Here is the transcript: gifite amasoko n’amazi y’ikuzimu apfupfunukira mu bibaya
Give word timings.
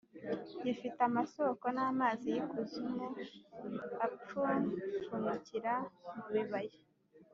gifite 0.63 0.99
amasoko 1.09 1.65
n’amazi 1.75 2.25
y’ikuzimu 2.33 3.05
apfupfunukira 4.05 5.73
mu 6.15 6.25
bibaya 6.33 6.79